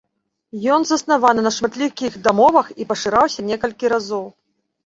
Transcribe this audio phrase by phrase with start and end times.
[0.75, 4.25] Ён заснаваны на шматлікіх дамовах і пашыраўся некалькі разоў.